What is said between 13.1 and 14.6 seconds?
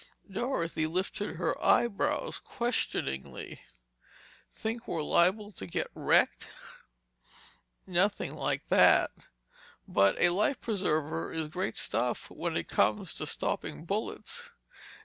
to stopping bullets."